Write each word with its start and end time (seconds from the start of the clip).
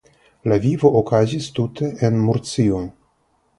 Lia 0.51 0.55
vivo 0.63 0.91
okazis 1.01 1.51
tute 1.61 1.91
en 2.09 2.19
Murcio. 2.25 2.83